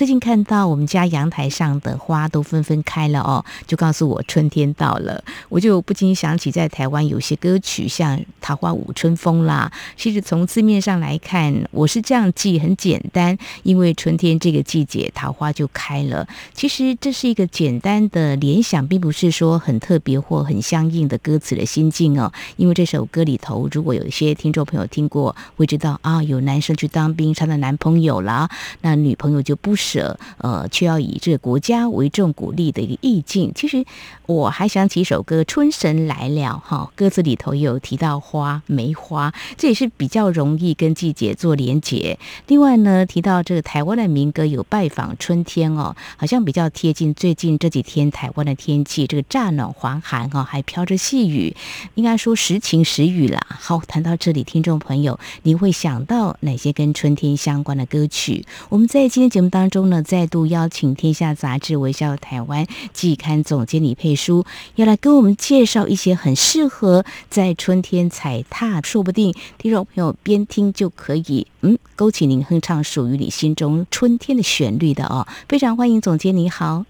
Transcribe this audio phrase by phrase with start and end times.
[0.00, 5.22] 最近看到我们家阳台上的花都纷纷开了哦，就告诉我春天到了。
[5.50, 9.70] 我就不禁想起在台湾有些歌曲，像《桃花舞春风》啦。
[9.98, 16.26] 其实从字面上来看，我是这样记，很简单，因为春天这个季节桃花就开了。
[16.54, 22.32] 其实这是一个简单的联想，并不是说很特别或很相应的歌词的心境哦。
[22.56, 28.48] 因为这首歌里头，如果有一些听众朋友听过，会知道啊，有男生去当兵，他的男朋友啦，
[28.80, 29.76] 那女朋友就不。
[29.92, 33.50] 者呃，却要以这个国家为重鼓励的一个意境。
[33.54, 33.84] 其实
[34.26, 42.18] 我还想起一首歌《春神来了》哈，歌词里头有提到花梅花，这也是比较容易跟季节做连结。
[42.46, 51.56] 另外呢，提到这个台湾的民歌有拜访春天哦，好像比较贴近最近这几天台湾的天气，这个乍暖还寒哈，还飘着细雨，
[51.94, 53.40] 应该说时晴时雨啦。
[53.48, 58.44] 好，谈到这里，听众朋友，你会想到哪些跟春天相关的歌曲？
[58.68, 59.69] 我们在今天节目当中。
[59.70, 75.26] 中呢，再度邀请《天下杂志》微笑台湾季刊总监李佩书，要来跟我们介绍一些很适合在春天踩踏，说不定听众朋友边听就可以，嗯，勾起您哼唱属于你心中春天的旋律的哦。
[75.48, 76.84] 非常欢迎总监，你好。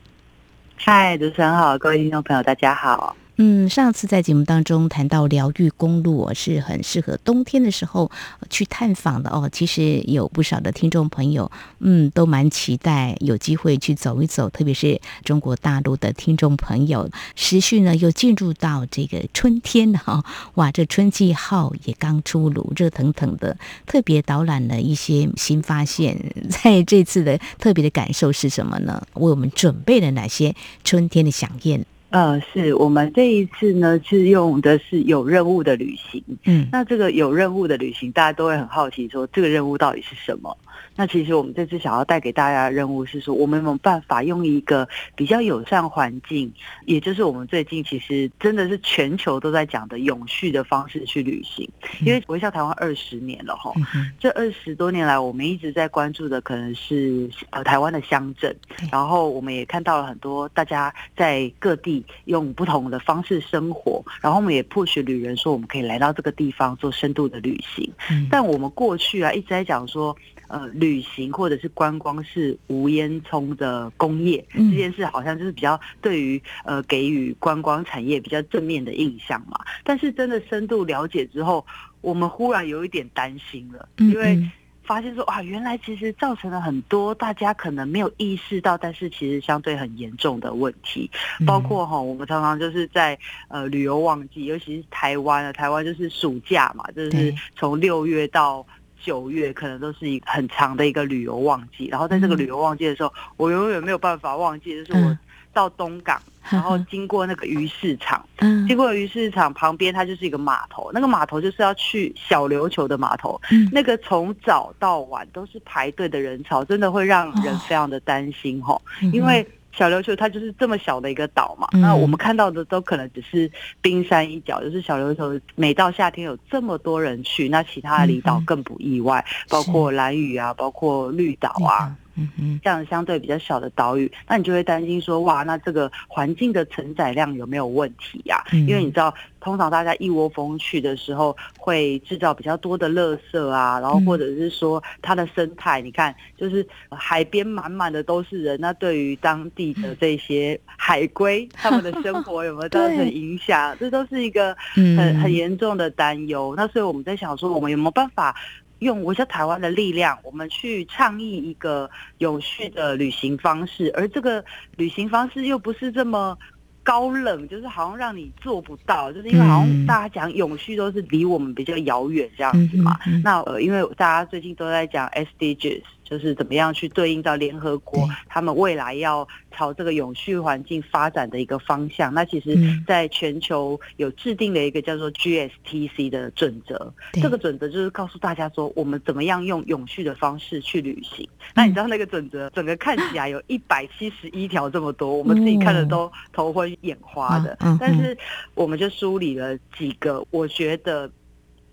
[0.76, 3.14] 嗨，主持人好，各位听众朋友，大家好。
[3.42, 8.10] 嗯，上次在节目当中谈到疗愈公路，我是很适合冬天的时候
[8.50, 9.48] 去探访的哦。
[9.50, 17.08] 其实有不少的听众朋友，嗯，都蛮期待有机会去走一走，特别是中国大陆的听众朋友。
[17.34, 20.22] 时序呢又进入到这个春天哈，
[20.56, 26.14] 哇，这春季号也刚出炉，热腾腾的，特别导览了一些新发现。
[26.50, 29.02] 在这次的特别的感受是什么呢？
[29.14, 31.86] 为我们准备了哪些春天的饗宴？
[32.10, 36.22] 呃，是我们这一次呢，是用的是有任务的旅行。
[36.44, 40.56] 嗯，那这个有任务的旅行，大家都会很好奇，说这个任务到底是什么？
[40.96, 46.52] 那其实我们这次想要带给大家的任务是说，我们有没有办法用一个比较友善环境，
[46.84, 51.66] 也就是我们最近其实真的是全球都在讲的永续的方式去旅行。
[52.04, 53.72] 因为微笑台湾二十年了哈，
[54.18, 58.54] 这二十多年来，我们一直在关注的可能是呃台湾的乡镇，
[58.92, 67.90] 然后我们也看到了很多大家在各地用不同的方式生活，然后我们也 push 旅人说，我们可以来到这个地方做深度的旅行。
[68.30, 70.14] 但我们过去啊一直在讲说。
[70.50, 79.60] 呃，旅行或者是观光是无烟囱的工业，这件事好像就是比较对于呃给予观光产业比较正面的印象嘛。
[79.84, 81.64] 但是真的深度了解之后，
[82.00, 84.42] 我们忽然有一点担心了，因为
[84.82, 91.08] 发现说啊，原来其实造成了很多大家可能没有意识到，但是其实相对很严重的问题，
[91.46, 98.66] 包括哈，我们常常就是在呃旅游旺季，尤其是台湾啊，台湾就是暑假嘛，就是从六月到。
[99.02, 105.18] 九月可能都是一个很长的一个旅游旺季，然后在这个旅游旺季的时候，嗯、我永远没有办法忘记，就是我
[105.52, 118.80] 到东港，嗯、然后经过那个鱼市场， 嗯，经过鱼市场旁边，它就是一个码头，那个码头就是要去小琉球的码头，嗯，那个从早到晚都是排队的人潮，真的会让人非常的担心哈，哦、
[119.12, 119.46] 因为。
[119.72, 123.50] 小琉球它就是这么小的一个岛嘛，那我们看到的都可能只是
[123.80, 131.94] 冰山一角，就是小琉球每到夏天有这么多人去，那其他的离岛更不意外，包括蓝屿啊，包括绿岛啊。
[132.14, 138.42] 嗯嗯，这样相对比较小的岛屿，那你就会担心说，哇，那这个环境的承载量有没有问题呀？
[138.52, 153.76] 因为你知道，通常大家一窝蜂去的时候，会制造比较多的垃圾啊，然后或者是说它的生态，你看，就是海边满满的都是人，那对于当地的这些海龟， 他们的生活有没有造成影响？
[153.78, 156.54] 这都是一个很很严重的担忧。
[156.56, 158.34] 那所以我们在想说，我们有没有办法？
[158.80, 161.88] 用我在台湾的力量，我们去倡议一个
[162.18, 164.44] 有序的旅行方式，而这个
[164.76, 166.36] 旅行方式又不是这么
[166.82, 172.98] 高冷，就是好像让你做不到，就是因为好像大家讲永续都是离我们比较遥远这样子嘛。
[173.22, 175.82] 那呃，因为大家最近都在讲 SDGs。
[176.10, 182.12] 就是怎么样去对应到联合国他们未来要朝这个永续环境发展的一个方向。
[182.12, 186.92] 那其实，在全球有制定了一个叫做 GSTC 的准则。
[187.12, 191.28] 这个准则就是告诉大家说，我们怎么样用永续的方式去旅行。
[191.54, 197.56] 那你知道那个准则，整个看起来有一百七十一条这么多，我们自己看的都头昏眼花的。
[197.78, 198.18] 但是，
[198.54, 201.08] 我们就梳理了几个，我觉得。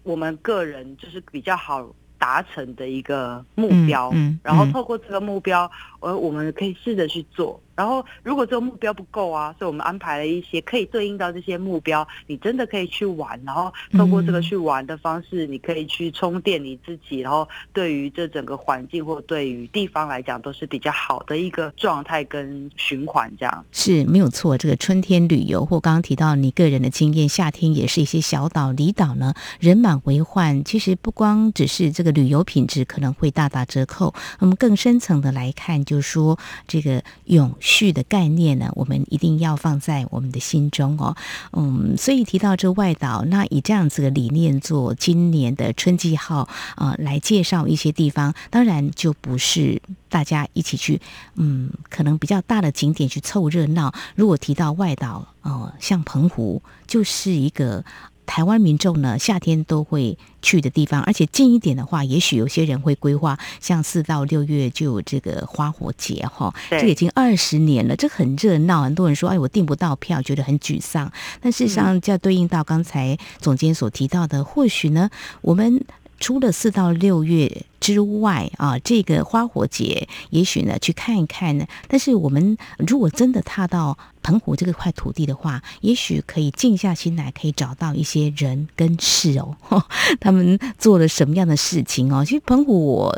[0.03, 1.85] 我们个人就是比较好
[2.17, 5.69] 达成的一个目标，嗯嗯、然后透过这个目标，
[5.99, 7.61] 呃，我们可以试着去做。
[7.77, 13.39] 然后，如果这个目标不够啊，所以我们安排了一些可以对应到这些目标，你真的可以去玩。
[13.45, 17.19] 然后透过这个去玩的方式，你可以去充电你自己。
[17.19, 23.31] 然后对于这整个环境或对于地方来讲，都是比较好的一个状态跟循环。
[23.37, 24.57] 这样是没有错。
[24.57, 30.63] 这个春天旅游或刚刚提到你个人的经验，夏天也是一些小岛、离岛呢，人满为患。
[30.63, 37.53] 其实不光只是这个旅游品质可能会大打折扣，我们更深层的来看，就是说这个永。
[37.67, 41.15] 序的概念呢，我们一定要放在我们的心中哦。
[41.51, 51.01] 嗯，所以提到这外岛，那以这样子的理念做今年的春季号啊、来介绍一些地方，当然就不是大家一起去，
[51.35, 53.93] 嗯，可能比较大的景点去凑热闹。
[54.15, 57.83] 如果提到外岛，哦、像澎湖就是一个。
[58.27, 68.83] 台湾民众呢，夏天都会去的地方，而且近一点的话，也许有些人会规划，像四到六月就有这个花火节哈，这已经二十年了，这很热闹。
[68.83, 71.11] 很多人说，哎，我订不到票，觉得很沮丧。
[71.41, 75.09] 但事实上，就要对应到刚才总监所提到的，或许呢，
[75.41, 75.83] 我们。
[76.19, 81.65] 除了四到六月之外啊，这个花火节，也许呢去看一看呢。
[81.87, 89.55] 但是我们如果真的踏到澎湖这个块土地的话，也许可以静下心来，可以找到一些人跟事哦，
[90.19, 92.25] 他们做了什么样的事情哦。
[92.25, 93.15] 其实澎湖我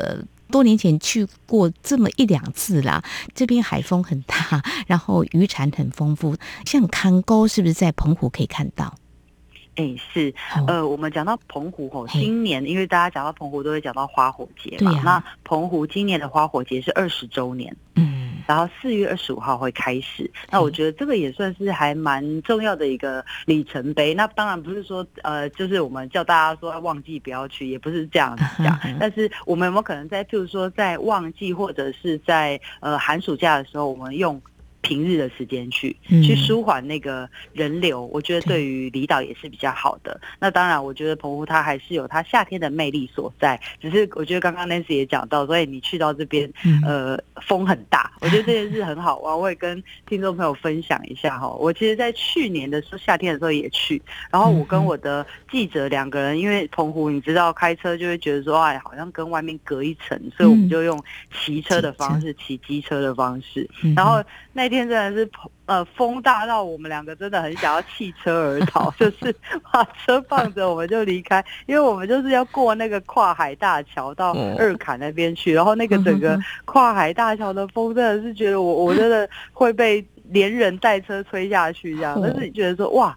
[0.50, 3.02] 多年前去过这么一两次啦，
[3.34, 6.36] 这边海风很大，然后渔产很丰富，
[6.66, 8.94] 像康沟是不是在澎湖可以看到？
[9.80, 10.34] 哎，是，
[10.66, 24.12] 呃，我们讲到澎湖吼，今年因为大家讲到澎湖都会讲到花火节嘛，那澎湖今年的花火节是二十周年，嗯，然后四月二十五号会开始，那我觉得这个也算是还蛮重要的一个里程碑。
[24.12, 34.38] 那当然不是说，呃，就是我们叫大家说要旺季不要去，也不是这样子讲，但是我们有没有可能在譬如说在旺季或者是在呃寒暑假的时候，我们用。
[34.82, 40.18] 平日的时间去去舒缓那个人流，我觉得对于离岛也是比较好的。
[40.38, 43.60] 那当然，我觉得澎湖它还是有它夏天的魅力所在。
[43.80, 46.50] 只是我觉得刚刚 Nancy 也讲到，所以你去到这边，
[46.82, 49.38] 呃，风很大， 我觉得这件事很好玩。
[49.38, 51.48] 我也跟听众朋友分享一下哈。
[51.48, 54.00] 我其实，在去年的时候，夏天的时候也去，
[54.32, 60.98] 然后我跟我的记者两个人，因为澎湖你知道开车就会觉得说，哎，好像跟外面隔一层，所以我们就用
[61.44, 64.24] 骑车的方式，骑机车的方式，然后
[64.54, 64.69] 那。
[64.70, 65.28] 那天真的是
[65.66, 69.34] 呃风大到我们两个真的很想要弃车而逃， 就是
[69.72, 83.16] 把车放着我们就离开，因为我们就是要过那个跨海大桥到二坎那边去，然后那个整个跨海大桥的风真的是觉得我我真的会被连人带车吹下去这样，但是你觉得说哇。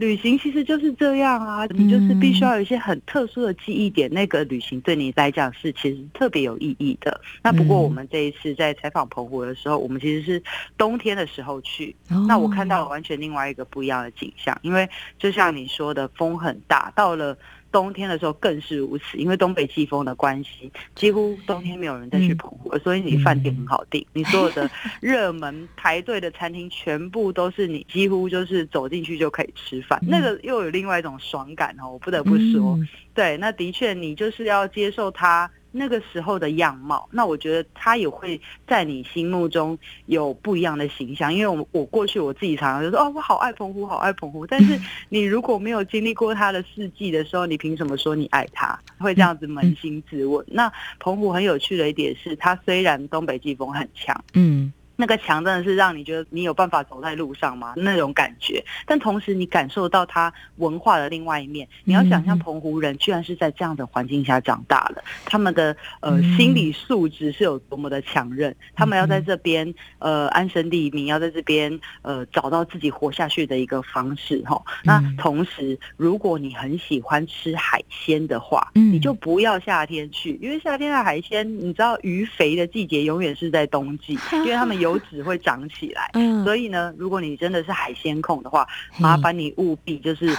[0.00, 7.20] 旅行其实就是这样啊，你就是必须要有一些很特殊的记忆点，嗯、那个旅行对你来讲是其实特别有意义的。
[7.42, 10.42] 那不过我们这一次在采访澎湖的时候，我们其实是
[10.78, 14.88] 冬天的时候去，哦、那我看到了完全另外一个不一样的景象，因为
[15.18, 17.36] 就像你说的，风很大，到了。
[17.72, 24.70] 冬天的时候更是如此，因为东北季风的关系，几乎冬天没有人再去澎湖，所以你饭店很好订，你所有的
[25.00, 32.78] 热门排队的餐厅全部都是你几乎就是走进去就可以吃饭，那个又有另外一种爽感哦，我不得不说，
[33.14, 35.50] 对，那的确你就是要接受它。
[35.72, 41.32] 那个时候的样貌，那我觉得他也会在你心目中有不一样的形象。
[41.32, 44.46] 因为我我过去我自己常常就说哦，我好爱澎湖，好爱澎湖。
[44.46, 48.78] 但是 你如果没有经历过他的事迹的时候，你凭什么说你爱他？
[48.98, 50.44] 会这样子扪心自问。
[50.48, 54.72] 那澎湖很有趣的一点是，它虽然东北季风很强，嗯。
[55.00, 57.72] 那个墙真的是让你觉得你有办法走在路上吗？
[57.74, 61.66] 那种感觉，但同时你感受到它文化的另外一面。
[61.84, 74.62] 你要想象澎湖人居然是在这样的环境下长大的，他们的呃心理素质是有多么的强韧，他们要在这边呃安身立命，要在这边呃找到自己活下去的一个方式哈。
[74.84, 84.89] 那同时，如果你很喜欢吃海鲜的话，你就不要夏天去，因为夏天的海鲜，你知道鱼肥的季节永远是在冬季， 因为他们有。
[84.90, 86.10] 油脂会长起来，
[86.44, 88.66] 所以呢，如果你真的是海鲜控的话，
[88.98, 90.36] 麻烦你务必就是。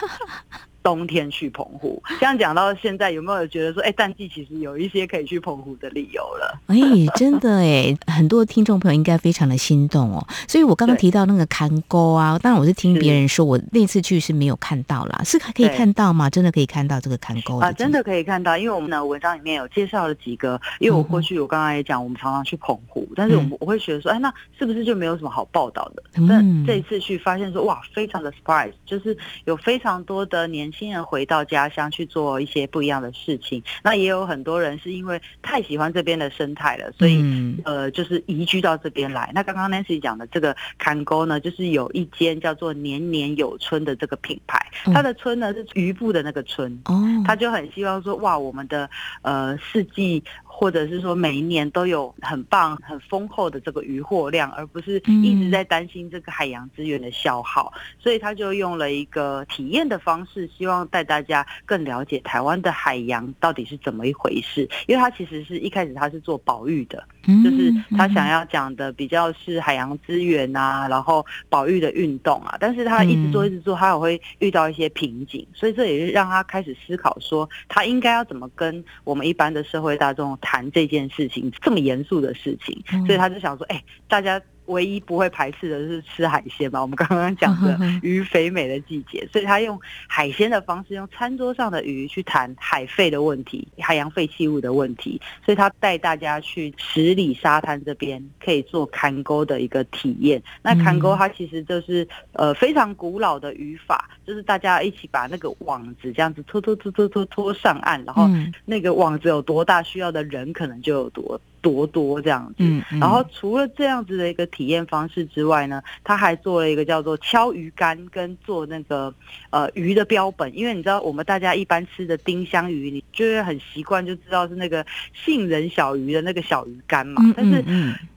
[0.84, 6.60] 冬天去澎湖，这样讲到现在，有没有觉得说，哎、欸，淡季其实有一些可以去澎湖的理由了？
[6.68, 6.76] 哎，
[7.16, 10.26] 真的哎， 很多听众朋友应该非常的心动哦。
[10.48, 16.28] 所以我刚刚提到那个看沟啊，当然我是听别人说，我那次去是没有看到啦，是还可以看到吗？
[16.30, 17.72] 真的可以看到这个看沟啊？
[17.74, 26.02] 真的可以看到，因为我们的文章里面有介绍了几个，因为我过去我刚刚也讲，我们常常去澎湖，但是我我会觉得说，哎，那是不是就没有什么好报道的？
[26.28, 30.71] 但这一次去发现说，哇，非常的 surprise，就是有非常多的年。
[30.72, 33.62] 年轻人回到家乡去做一些不一样的事情。
[33.84, 39.30] 那也有很多人是因为太喜欢这边的生态了，所以、嗯、呃，就是移居到这边来。
[39.36, 48.90] 那刚刚 Nancy 讲的这个坎沟呢，就是有一间叫做年年有春的这个品牌，它的村呢是渔部的那个村，哦，他就很希望说，哇，我们的
[49.24, 50.24] 呃四季。
[50.62, 64.70] 或者是说每一年都有很棒、很丰厚的这个渔获量，而不是一直在担心这个海洋资源的消耗，嗯、所以他就用了一个体验的方式，希望带大家更了解台湾的海洋到底是怎么一回事。
[64.86, 84.42] 因为他其实是一开始他是做保育的，就是他想要讲的比较是海洋资源啊，然后保育的运动啊，但是他一直做一直做，他也会遇到一些瓶颈，所以这也是让他开始思考说，他应该要怎么跟我们一般的社会大众谈这件事情，这么严肃的事情，所以他就想说，哎、欸，大家。
[84.68, 86.82] 唯一不会排斥的是吃海鲜嘛？
[86.82, 95.20] 我们刚刚讲的 鱼肥美的季节，所以他用海鲜的方式，用餐桌上的鱼去谈海废的问题、海洋废弃物的问题。
[95.46, 100.42] 所以他带大家去十里沙滩这边，可以做坎沟的一个体验。
[100.62, 108.30] 那坎沟它其实就是呃非常古老的渔法，就是大家一起把那个网子这样子拖拖拖拖拖拖上岸，然后
[108.66, 111.40] 那个网子有多大，需要的人可能就有多。
[111.62, 119.14] 多多这样子，嗯嗯、然后除了这样子的一个体验方式之外呢，他还做了一个叫做敲鱼竿跟做那个
[119.52, 127.22] 呃鱼的标本，因为你知道我们大家一般吃的丁香鱼，你就会很习惯就知道是那个杏仁小鱼的那个小鱼干嘛。
[127.26, 127.64] 嗯、但是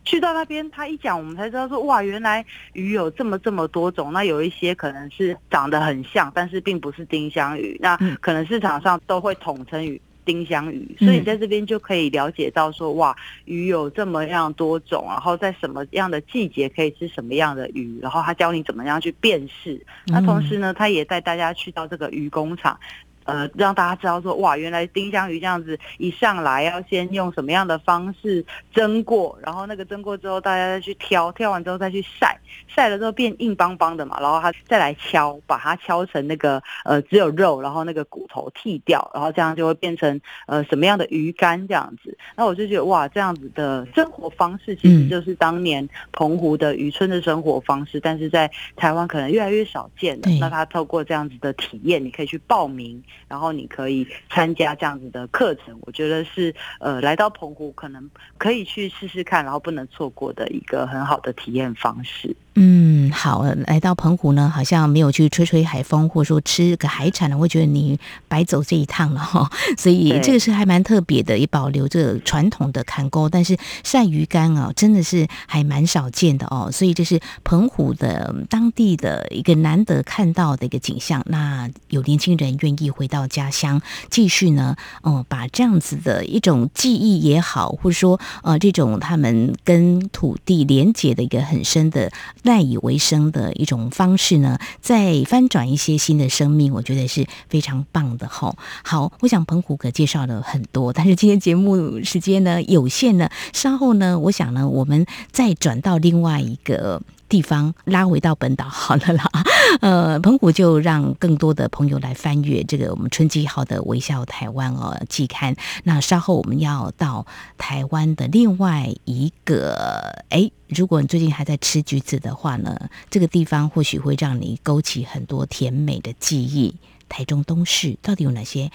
[0.05, 4.13] 去到那边，他一讲，我们才知道说哇，原来鱼有这么这么多种。
[4.13, 10.01] 那有一些可能是长得很像，但是并不是丁香鱼，那可能市场上都会统称鱼。
[10.25, 13.15] 丁香鱼，所以你在这边就可以了解到说，哇，
[13.45, 19.81] 鱼有这么样多种，然后在什么样的季节可以吃什么样的鱼，然后他教你怎么样去辨识。
[20.07, 22.79] 那同时呢，他也带大家去到这个鱼工厂。
[23.25, 42.17] 呃，让大家知道说，哇，原来丁香鱼这样子一上来要先用什么样的方式蒸过，然后那个蒸过之后，大家再去挑，挑完之后再去晒，晒了之后变硬邦邦的嘛，然后它再来敲，把它敲成那个呃只有肉，然后那个骨头剃掉，然后这样就会变成呃什么样的鱼干这样子。
[42.37, 50.29] 那我就觉得哇，这样子的生活方式其实就是当年澎湖的渔村的生活方式，但是在台湾可能越来越少见了。
[50.39, 53.03] 那他透过这样子的体验，你可以去报名。
[53.29, 62.35] 然后你可以参加这样子的课程，我觉得是呃来到澎湖可能可以去试试看，然后不能错过的一个很好的体验方式。
[62.57, 69.51] 嗯，好，来到澎湖呢，好像没有去吹吹海风，或者说吃个海产呢，我觉得你白走这一趟了哈。
[69.77, 76.71] 所以这个是还蛮特别的，也保留着传统的坎沟，但是晒鱼干啊，真的是还蛮少见的哦。
[76.71, 81.21] 所以这是澎湖的当地的一个难得看到的一个景象。
[81.27, 92.11] 那有年轻人愿意回回到家乡，继续呢，哦、把这样子的一种记忆也好，或者说呃这种他们跟土地连接的一个很深的。
[92.45, 98.57] 赖以为生的一种方式呢，再翻转一些新的生命，我觉得是非常棒的吼。
[98.83, 107.03] 好，我想澎湖可介绍了很多，但是今天节目时间呢有限呢，稍后呢，我想呢，我们再转到另外一个。
[107.27, 109.25] 地方拉回到本岛好了啦，
[109.81, 115.57] 呃，澎湖就让更多的朋友来翻阅这个我们春季号的《微笑台湾》哦季刊。
[115.85, 117.27] 那稍后我们要到
[117.59, 126.77] 台湾的另外一个，哎，如果你最近还在吃橘子的话呢，这个地方或许会让你勾起很多甜美的记忆。
[127.09, 128.71] 台中东市到底有哪些？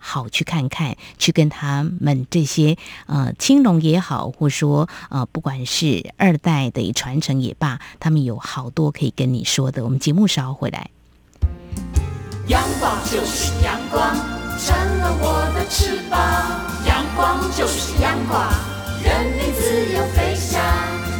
[0.00, 2.76] 好，去看看，去跟他们这些
[3.06, 9.84] 呃青龙也好，或说呃不管是二代的传承也罢，他们有好多可以跟你说的。
[9.84, 10.90] 我们节目稍后回来。
[12.48, 14.16] 阳光就是阳光，
[14.58, 16.18] 成了我的翅膀。
[16.86, 18.50] 阳光就是阳光，
[19.04, 20.60] 任你自由飞翔。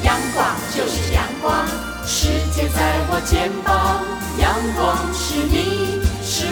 [0.02, 1.68] 阳光就是阳光，
[2.06, 4.02] 世界在我肩膀。
[4.40, 5.99] 阳光是你。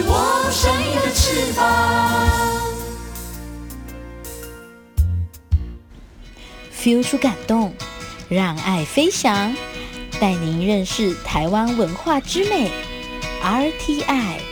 [0.05, 1.59] 我生命的翅膀
[6.73, 7.73] ，feel 出感动，
[8.29, 9.55] 让爱飞翔，
[10.19, 12.71] 带您认识台湾文化之美
[13.43, 14.48] ，RTI。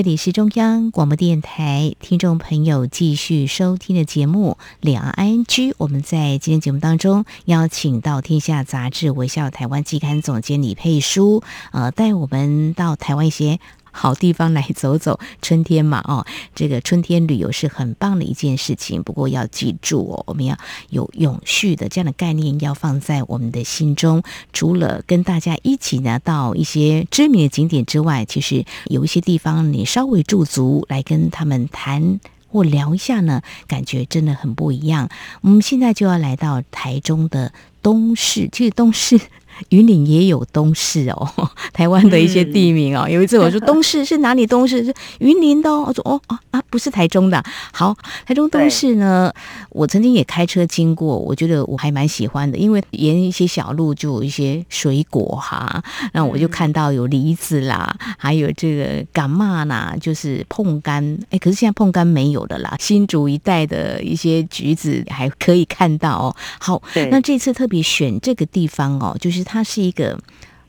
[0.00, 5.72] 这里是中央广播电台听众朋友继续收听的节目《两岸居》。
[5.76, 11.42] 我们在今天节目当中邀请到《天下杂志》微笑台湾期刊总监李佩书，
[11.72, 15.18] 呃，带我们到台湾一些好地方来走走。
[15.42, 19.02] 春天嘛，哦，这个春天旅游是很棒的一件事情。
[19.02, 20.56] 不过要记住哦，我们要
[20.90, 24.22] 有永续的这样的概念，要放在我们的心中。
[24.52, 35.08] 除了跟大家一起呢到一些知名的景点之外，其实有一些地方你稍微驻足来跟他们谈或聊一下呢，感觉真的很不一样。
[35.40, 39.20] 我们现在就要来到台中的东势，其实东势。
[39.68, 41.28] 云林也有东市哦，
[41.72, 43.08] 台湾的一些地名哦。
[43.08, 44.46] 有一次我说东市是哪里？
[44.46, 45.84] 东市是云林的哦。
[45.86, 47.42] 我说哦啊啊，不是台中的。
[47.72, 49.32] 好，台中东市呢，
[49.68, 61.18] 我曾经也开车经过，我觉得我还蛮喜欢的，因为沿一些小路就有一些水果哈，然后我就看到有梨子啦，还有这个干嘛啦，就是碰柑。
[61.30, 66.36] 哎，可是现在碰柑没有了啦，新竹一带的一些橘子还可以看到哦。
[66.58, 69.44] 好，那这次特别选这个地方哦，就是。
[69.50, 70.16] 它是一个，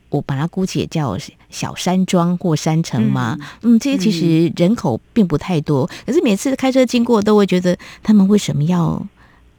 [0.10, 1.16] 我把它姑且叫
[1.52, 3.38] 小山庄或山城嘛。
[3.62, 9.06] 嗯，嗯，这些其实人口并不太多，可是每次开车经过都会觉得他们为什么要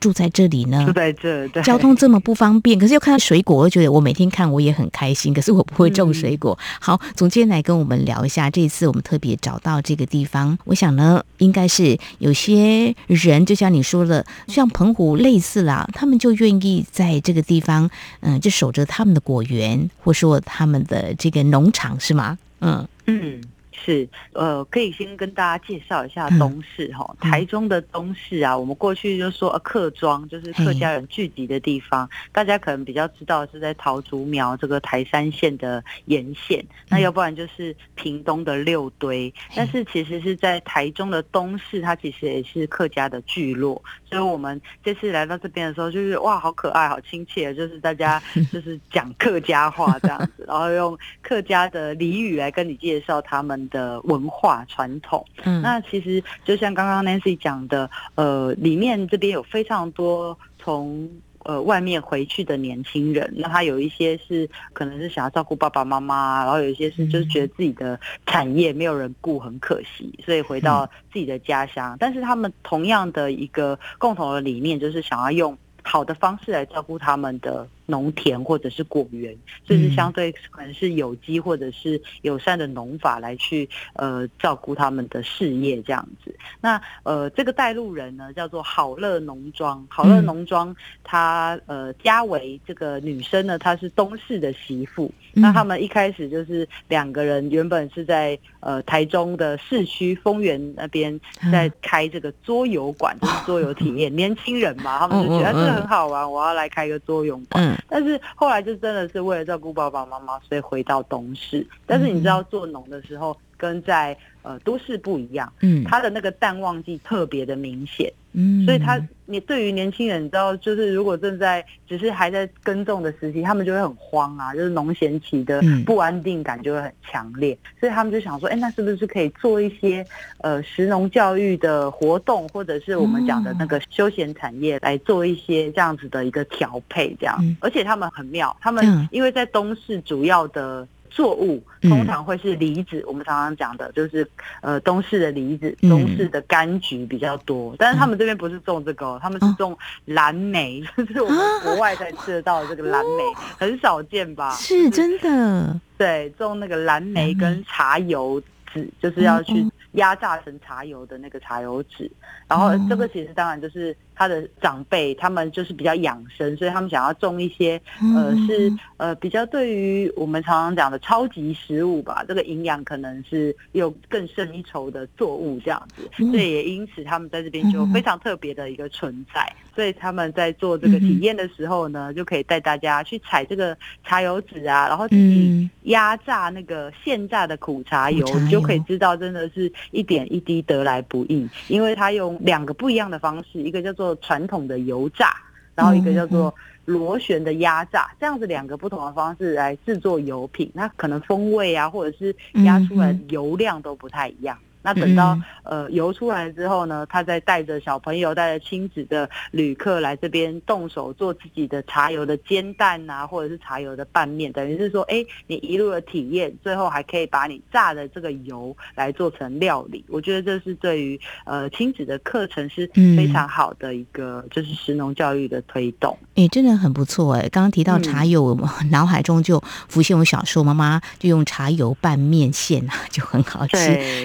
[0.02, 0.84] 住在这里呢？
[0.84, 5.32] 住在这，对，交通这么不方便，可是又看到水果，我觉得我每天看我也很开心。
[5.32, 6.58] 可是我不会种水果。
[6.60, 17.88] 嗯、好，总监来跟我们聊一下，这一次我们特别找到这个地方，我想呢，应该是有些人，就像你说的，像澎湖类似啦，他们就愿意在这个地方，
[18.20, 22.36] 嗯，就守着他们的果园，或说他们的这个农场，是吗？
[22.60, 23.40] 嗯嗯。
[23.72, 61.08] 是，呃，可以先跟大家介绍一下东市哈，嗯、台中的东市啊，我们过去就说呃客庄，就是客家人聚集的地方，大家可能比较知道是在桃竹苗这个台山县的沿线，嗯、那要不然就是屏东的六堆，但是其实是在台中的东市，它其实也是客家的聚落，所以我们这次来到这边的时候，就是哇，好可爱，好亲切，就是大家 就是讲客家话这样子，然后用客家的俚语来跟你介绍他们的文化传统，嗯，那其实就像刚刚 Nancy 讲的，呃，里面这边有非常多从
[61.40, 71.96] 呃外面回去的年轻人，那他有一些是可能是想要照顾爸爸妈妈，然后有一些是就是觉得自己的产业没有人顾，很可惜，所以回到自己的家乡。
[71.98, 77.66] 但是他们同样的一个共同的理念，就是想要用好的方式来照顾他们的。
[77.92, 86.34] 农田或者是果园，就是相对可能是有机或者是友善的农法来去呃照顾他们的事业这样子。
[86.60, 90.74] 那呃这个带路人呢叫做好乐农庄，好乐农庄
[91.04, 95.12] 他呃家维这个女生呢她是东市的媳妇。
[95.34, 101.18] 那他们一开始就是两个人原本是在呃台中的市区丰原那边
[101.50, 104.14] 在开这个桌游馆，就是桌游体验。
[104.22, 107.81] 年轻人嘛，他们就觉得这个很好玩，我要来开个桌游馆。
[107.88, 111.66] 但是后来就真的是为了照顾爸爸妈妈，所以回到东市。
[111.86, 118.12] 但是你知道做农的时候，跟在呃都市不一样，嗯，它的那个淡旺季特别的明显。
[118.34, 130.04] 嗯，所以他，你对于年轻人，你知道，就是如果正在只是还在耕种的时期，他们就会很慌啊，就是农闲期的不安定感就会很强烈，嗯、所以他们就想说，哎，那是不是可以做一些
[130.38, 140.86] 呃食农教育的活动，或者是我们讲的那个休闲产业来做一些这样子的一个调配，这样，嗯、而且他们很妙，他们因为在东市主要的。
[141.12, 144.26] 作物通常会是梨子，嗯、我们常常讲的就是，
[144.62, 147.72] 呃，东势的梨子，东势的柑橘比较多。
[147.74, 154.50] 嗯、但是他们这边不是种这个，他们是种蓝莓， 就、啊、是我们国外才吃得到的这个蓝莓，啊、很少见吧？
[154.56, 155.78] 是真的。
[155.98, 162.10] 对，种那个蓝莓跟茶油籽，就是要去压榨成茶油的那个茶油籽。
[162.48, 163.96] 然后这个其实当然就是。
[164.22, 167.80] 他的长辈他们就是比较养生，所以他们想要种一些
[168.14, 179.52] 呃是呃比较对于我们常常讲的超级食物吧，这个营养可能是有更胜一筹的作物这样子，所以也因此他们在这边就非常特别的一个存在。
[179.74, 195.34] 所以他们在做这个体验的时候呢，就可以带大家去采这个茶油籽啊，然后自己压榨那个现榨的苦茶油，你就可以知道真的是一点一滴得来不易，因为他用两个不一样的方式，一个叫做做传统的油炸，
[195.74, 204.58] 然后一个叫做螺旋的压榨，这样子两个不同的方式来制作油品，那可能风味啊，或者是压出来的油量都不太一样。
[204.82, 220.04] 那等到呃油出来之后呢，他再带着小朋友、带着亲子的旅客来这边动手做自己的茶油的煎蛋啊，或者是茶油的拌面，等于是说，哎，你一路的体验，最后还可以把你榨的这个油来做成料理。
[220.08, 226.16] 我觉得这是对于呃亲子的课程是非常好的一个，就是食农教育的推动。
[226.34, 227.48] 哎，真的很不错哎！
[227.50, 233.76] 刚刚提到茶油，嗯、脑海中就浮现我小时候妈妈就用茶油拌面线啊，就很好吃。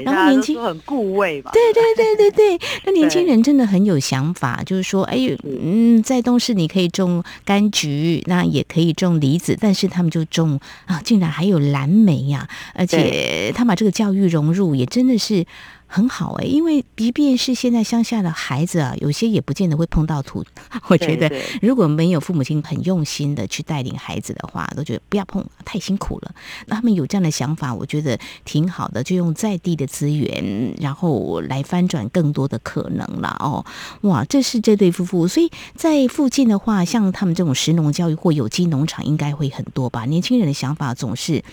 [0.06, 1.52] 然后年轻很固味吧？
[1.52, 12.74] 对对对对对， 那年轻人真的很有想法，就是说，哎，嗯，在东市你可以种柑橘，那也可以种梨子，但是他们就种啊，竟然还有蓝莓呀、啊！
[12.76, 15.46] 而且他把这个教育融入，也真的是。
[15.88, 20.44] 很好哎，因为即便是现在乡下的孩子啊，有些也不见得会碰到土。
[20.90, 26.36] 我觉得如果没有父母亲很用心的去带领孩子的话，都觉得不要碰，太辛苦了。
[26.68, 33.66] 那他们有这样的想法，我觉得挺好的，就用在地的资源，然后来翻转更多的可能了哦。
[34.02, 40.06] 哇，这是这对夫妇，所以在附近的话，像他们这种食农教育或有机农场，应该会很多吧？
[40.06, 41.44] 年轻人的想法总是。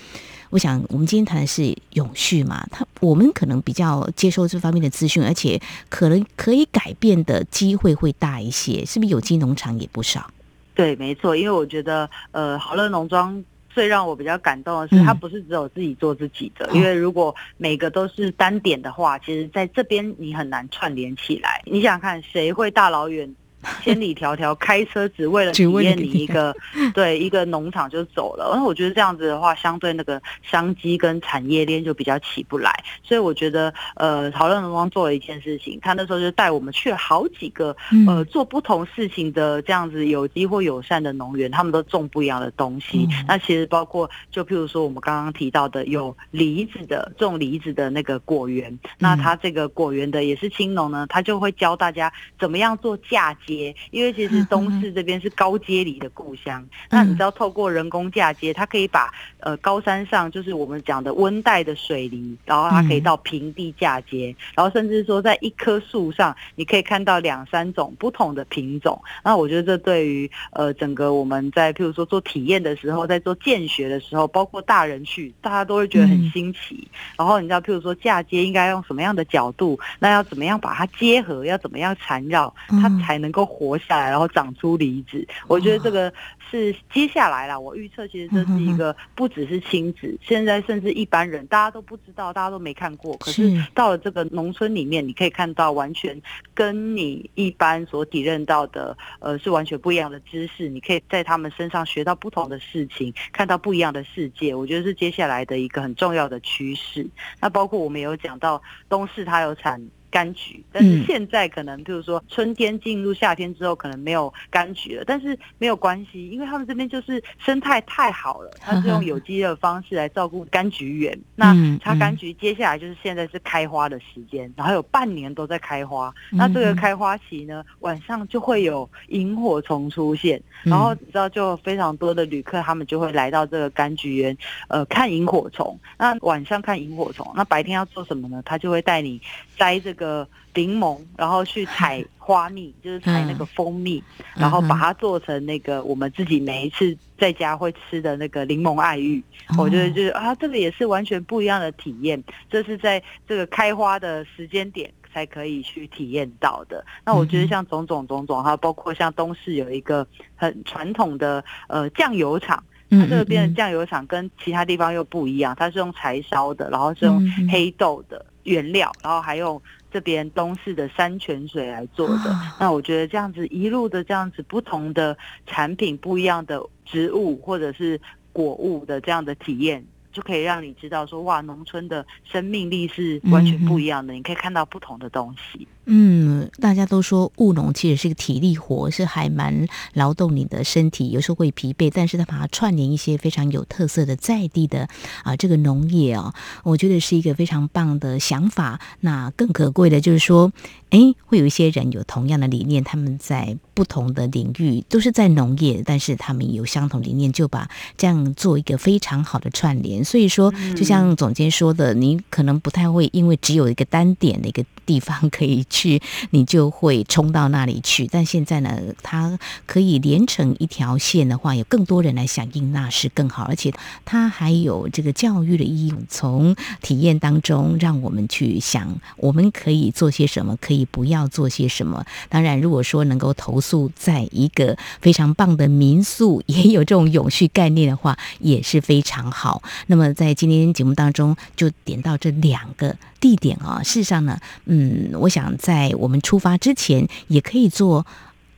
[0.54, 9.10] 我想，我们今天谈的是永续嘛，他我们可能比较接受这方面的资讯，而且可能可以改变的机会会大一些，是不是？
[9.10, 10.30] 有机农场也不少。
[10.72, 21.60] 对，没错，因为我觉得，呃，好乐农庄最让我比较感动的是，它不是只有自己做自己的，嗯、因为如果每个都是单点的话，其实在这边你很难串联起来。
[21.64, 23.28] 你想想看，谁会大老远？
[23.82, 26.54] 千里迢迢开车只为了体验你一个
[26.94, 32.72] 对一个农场就走了，然后我觉得这样子的话，相对那个商机跟产业链就比较起不来。
[33.02, 37.74] 所以我觉得，呃，好乐农庄做了一件事情，他那时候就带我们去了好几个
[38.06, 43.08] 呃做不同事情的这样子有机或友善的农园，他们都种不一样的东西。
[43.26, 53.53] 那其实包括就譬如说我们刚刚提到的有梨子的种梨子的那个果园，那他这个果园的也是青农呢，他就会教大家怎么样做嫁接。
[53.90, 69.00] 因为其实东市这边是高阶梨的故乡，那你知道透过人工嫁接，它可以把呃高山上就是我们讲的温带的水梨，然后它可以到平地嫁接，然后甚至说在一棵树上，你可以看到两三种不同的品种。
[69.22, 76.88] 那我觉得这对于呃整个我们在譬如说做体验的时候，在做见学的时候，包括大人去，大家都会觉得很新奇。
[77.16, 83.43] 然后你知道譬如说嫁接应该用什么样的角度，那要怎么样把它结合，要怎么样缠绕，它才能够。
[83.44, 85.26] 活下来，然后长出梨子。
[85.46, 86.12] 我觉得这个
[86.50, 87.58] 是接下来啦。
[87.58, 93.16] 我预测，其实这是一个不只是亲子，现在甚至一般人，大家都不知道，大家都没看过。
[93.18, 96.20] 可是到了这个农村里面，你可以看到完全
[96.54, 100.68] 跟你一般所体认到的，呃，是完全不一样的知识。
[100.68, 104.54] 你可以在他们身上学到不同的事情，看到不一样的世界。
[104.54, 107.06] 我觉得是接下来的一个很重要的趋势。
[107.40, 109.80] 那包括我们有讲到东市，它有产。
[110.14, 115.02] 柑橘，但是现在可能，譬如说春天进入夏天之后，可能没有柑橘了。
[115.04, 121.18] 但是没有关系，因为他们这边就是生态太好了，他是用有机的方式来照顾柑橘园。
[121.34, 126.14] 那插柑橘，接下来就是现在是开花的时间，然后有半年都在开花。
[126.30, 134.36] 那这个开花期呢，晚上就会有萤火虫出现，然后你知道，就非常多的旅客他们就会来到这个柑橘园，
[134.68, 135.76] 呃，看萤火虫。
[135.98, 138.40] 那晚上看萤火虫，那白天要做什么呢？
[138.44, 139.20] 他就会带你
[139.56, 140.26] 摘这个。
[140.56, 144.00] 柠檬，然后去采花蜜，就是采那个蜂蜜，
[144.36, 149.20] 然后把它做成那个我们自己每一次在家会吃的那个柠檬爱玉。
[149.58, 156.86] 我觉得就是啊，这个也是完全不一样的体验，这是在这个开花的时间点才可以去体验到的。
[157.04, 169.60] 那我觉得像种种种种，还有包括像东市有一个很传统的呃酱油厂，它这边的酱油厂跟其他地方又不一样，它是用柴烧的，然后是用黑豆的原料，然后还用。
[169.94, 178.00] 这边东市的山泉水来做的，那我觉得这样子一路的这样子不同的产品，不一样的植物或者是
[178.32, 185.66] 果物的这样的体验，就可以让你知道说，哇，农村的生命力是完全不一样的，你可以看到不同的东西。
[185.86, 191.90] 嗯，大家都说务农其实是个体力活，是还蛮劳动你的身体，有时候会疲惫。
[191.92, 194.88] 但是他把它串联一些非常有特色的在地的
[195.24, 198.80] 啊，这个农业哦，我觉得是一个非常棒的想法。
[199.00, 200.50] 那更可贵的就是说，
[200.88, 210.02] 哎，会有一些人有同样的理念，他们在不同的领域都是在农业，但是他们有相同理念，就把这样做一个非常好的串联。
[210.04, 215.64] 所以说，就像总监说的，你可能不太会因为只有一个单点的一个地方可以。
[215.70, 223.44] 去你就会冲到那里去，但现在呢，它可以连成一条线的话，有更多人来响应，那是更好。
[223.44, 223.72] 而且
[224.04, 232.04] 它还有这个教育的意义，从体验当中让我们去想，我们可以做些什么，可以不要做些什么。
[232.28, 239.62] 当然，如果说能够投诉在一个非常棒的民宿，也有这种永续概念的话，也是非常好。
[239.86, 243.80] 那那么在今天节目当中，就点到这两个地点啊。
[243.84, 245.56] 事实上呢，嗯，我想。
[245.56, 248.04] 在我们出发之前，也可以做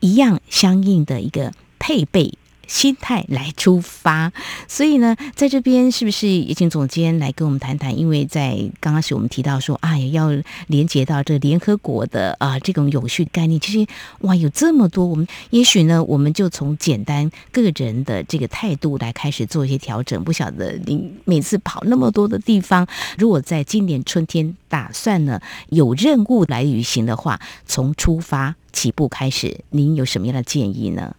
[0.00, 1.52] 一样相应的一个。
[1.78, 2.32] 配备。
[2.66, 4.32] 心态来出发，
[4.68, 7.96] 所以呢，在这边是不是也请总监来跟我们谈谈？
[7.96, 13.86] 因为在刚开始我们提到说，哎呀，要连接到这联合国的啊这种永续概念，其实
[14.20, 20.22] 哇，有这么多，我们也许呢，我们就从简单个人的这个态度来开始做一些调整。
[20.24, 31.14] 不晓得您每次跑那么多的地方，如果在今年春天打算呢有任务来旅行的话，从出发起步开始，您有什么样的建议呢？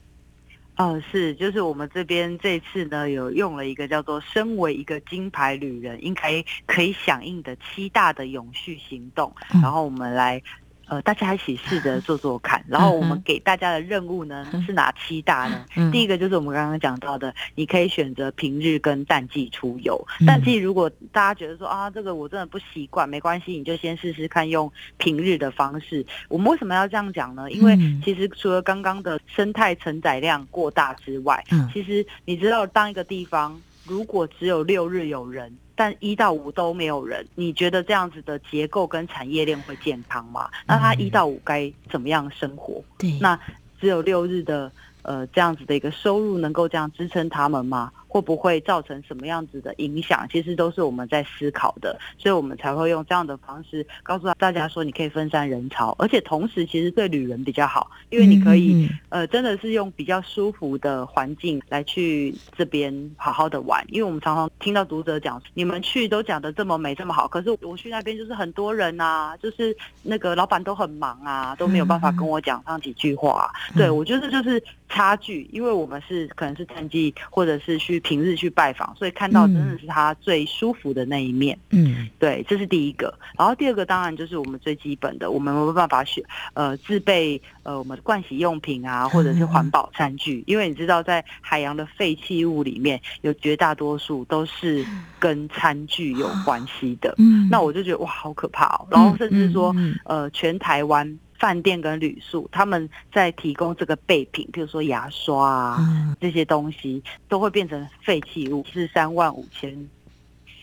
[0.78, 10.42] 哦，是，就是我们这边这次呢，有用了一个叫做“身为一个金牌旅人应该可以响应的七大的永续行动”，然后我们来。
[10.88, 15.66] 呃，大家一起试着 做做看，然后我们给大家的任务呢是哪七大呢？
[15.92, 20.02] 第一个就是我们刚刚讲到的，你可以选择平日跟淡季出游。
[20.26, 26.06] 淡季如果大家觉得说啊，这个我真的不习惯，没关系，你就先试试看用平日的方式。
[26.30, 27.52] 我们为什么要这样讲呢？
[27.52, 35.54] 因为其实除了刚刚的生态承载量过大之外，其实你知道，当一个地方如果只有六日有人。
[35.78, 40.50] 但一到五都没有人，你觉得这样子的结构跟产业链会健康吗？
[40.66, 42.84] 那他一到五该怎么样生活？
[42.98, 43.40] 对，那
[43.80, 44.72] 只有六日的
[45.04, 47.92] 呃这样子的一个收入能够这样支撑他们吗？
[48.08, 50.28] 会不会造成什么样子的影响？
[50.32, 63.86] 其实都是我们在思考的，所以我们才会用这样的方式告诉大家说，你可以分散人潮，而且同时其实对旅人比较好，因为你可以呃真的是用比较舒服的环境来去这边好好的玩。
[63.90, 73.52] 因为我们常常听到读者讲，你们去都讲的这么美这么好，可是我去那边就是很多人啊，就是那个老板都很忙啊，都没有办法跟我讲上几句话。
[73.76, 77.98] 对，我觉得就是差距，因为我们是可能是淡季或者是去。
[78.08, 81.60] 平日去拜访，所以看到真的是他最舒服的那一面。
[81.72, 83.14] 嗯，对，这是第一个。
[83.38, 94.86] 然后第二个当然就是我们最基本的，我们没有办法选呃自备呃我们的盥洗用品啊，或者是环保餐具，因为你知道在海洋的废弃物里面有绝大多数都是
[95.20, 97.14] 跟餐具有关系的。
[97.18, 98.88] 嗯，那我就觉得哇，好可怕哦。
[98.90, 101.20] 然后甚至说呃全台湾。
[101.38, 109.90] 饭店跟旅宿，他们在提供这个备品，比如说牙刷啊、嗯、这些东西，都会变成废弃物，是三万五千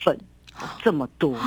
[0.00, 0.18] 份，
[0.82, 1.38] 这么多。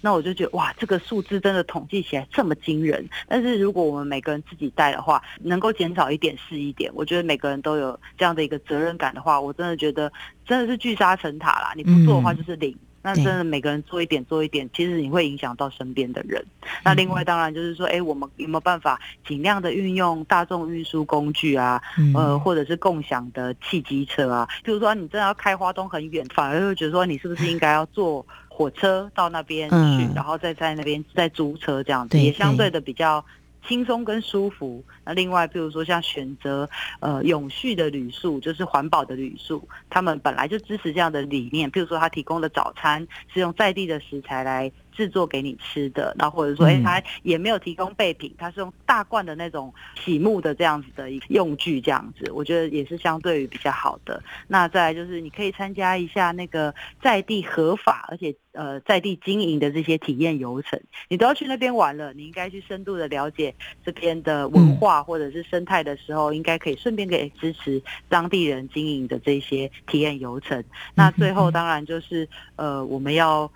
[0.00, 3.08] 那我就觉得哇，这个数字真的统计起来这么惊人。
[3.26, 6.88] 但是如果我们每个人自己带的话，能够减少一点是一点。
[6.94, 10.12] 我觉得每个人都有这样的一个责任感的话，我真的觉得
[10.44, 11.72] 真的是聚沙成塔啦。
[11.74, 12.70] 你不做的话就是零。
[12.70, 16.44] 嗯那真的每个人做一点做一点，其实你会影响到身边的人。
[16.84, 21.80] 那另外当然就是说，哎，我们有没有办法尽量的运用大众运输工具啊？
[22.16, 24.48] 呃，或者是共享的汽机车啊？
[24.64, 33.24] 比如说你真的要开花东很远，反而会觉得说你是不是应该要坐火车到那边去，然后再在那边再租车这样子，也相对的比较。
[33.66, 34.84] 轻松跟舒服。
[35.04, 36.68] 那另外，比如说像选择
[37.00, 41.70] 呃永续的旅宿，就是环保的旅宿，他们本来就支持这样的理念。
[41.70, 54.22] 比如说，他提供的早餐是用在地的食材来制作给你吃的，然后或者说，哎，他也没有提供备品，他是用大罐的那种洗沐的这样子的一个用具，这样子，我觉得也是相对于比较好的。
[54.48, 63.54] 那再来就是，你可以参加一下那个在地合法而且呃在地经营的这些体验游程，你都要去那边玩了，你应该去深度的了解
[63.84, 70.64] 这边的文化或者是生态的时候，应该可以顺便给支持当地人经营的这些体验游程。
[70.94, 73.50] 那最后当然就是呃我们要。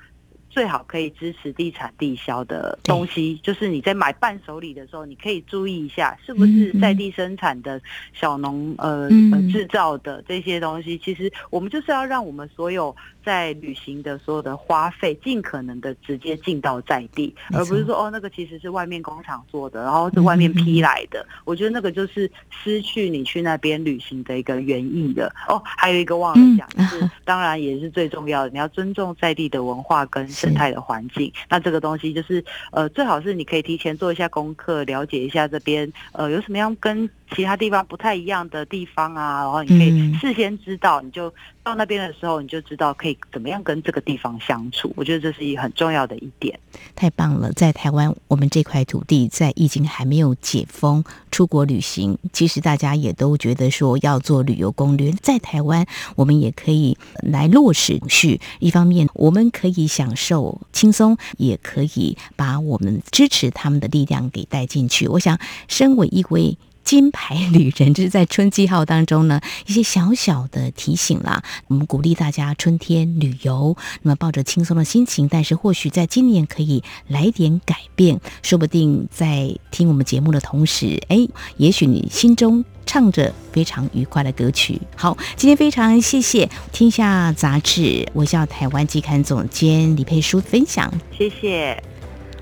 [0.51, 7.81] 最好可以支持地产地销的东西，就是你在买伴手礼的时候，你可以注意一下是不是在地生产的
[8.13, 10.99] 小农呃呃制造的这些东西。
[10.99, 21.27] 其实我们就是要让我们所有在旅行的所有的花费，尽可能的直接进到在地，而不是说哦那个其实是外面工厂做的，然后是外面批来的。
[21.45, 25.31] 我觉得那个就是失去你去那边旅行的一个原意的。
[25.49, 30.27] 哦，还有一个忘了讲，就是 当然也是最重要的，你要尊重在地的文化跟。
[30.41, 41.33] 生态的环境，那这个东西就是呃，最好是你可以提前做一下功课，了解一下这边呃有什么样跟其他地方不太一样的地方啊，然后你可以事先知道，你就。
[41.63, 44.91] 到那边的时候，你就知道可以怎么样跟这个地方相处。
[44.97, 46.59] 我觉得这是一个很重要的一点。
[46.97, 55.13] 太棒了，在台湾，我们这块土地在疫情还没有解封，出国旅行，其实大家也都觉得说要做旅游攻略。
[55.13, 58.41] 在台湾，我们也可以来落实去。
[58.59, 65.07] 一方面，我们可以享受轻松，也可以把我们支持他们的力量给带进去。
[65.09, 65.39] 我想，
[65.69, 66.57] 身为一位。
[66.91, 71.41] 金牌旅人，就是在春季号当中呢，一些小小的提醒啦。
[71.69, 84.83] 我们鼓励大家春天旅游，那么抱着轻松的心情，但是或许在今年可以来点改变，说不定在听我们节目的同时，哎，也许你心中唱着非常愉快的歌曲。
[84.97, 87.83] 好，今天非常谢谢《天下杂志》
[88.15, 91.81] 微笑台湾季刊总监李佩书分享，谢谢。